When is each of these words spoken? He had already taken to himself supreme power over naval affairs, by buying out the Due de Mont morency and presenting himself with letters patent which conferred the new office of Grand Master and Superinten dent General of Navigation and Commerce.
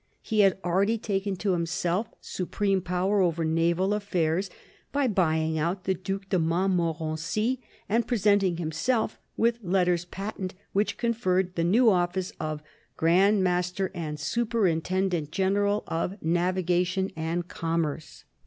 He 0.23 0.39
had 0.39 0.57
already 0.63 0.97
taken 0.97 1.35
to 1.35 1.51
himself 1.51 2.09
supreme 2.21 2.81
power 2.81 3.21
over 3.21 3.45
naval 3.45 3.93
affairs, 3.93 4.49
by 4.91 5.05
buying 5.07 5.59
out 5.59 5.83
the 5.83 5.93
Due 5.93 6.21
de 6.27 6.39
Mont 6.39 6.73
morency 6.73 7.59
and 7.87 8.07
presenting 8.07 8.57
himself 8.57 9.19
with 9.37 9.59
letters 9.61 10.05
patent 10.05 10.55
which 10.73 10.97
conferred 10.97 11.53
the 11.53 11.63
new 11.63 11.87
office 11.91 12.31
of 12.39 12.63
Grand 12.97 13.43
Master 13.43 13.91
and 13.93 14.17
Superinten 14.17 15.09
dent 15.11 15.29
General 15.31 15.83
of 15.85 16.17
Navigation 16.19 17.11
and 17.15 17.47
Commerce. 17.47 18.23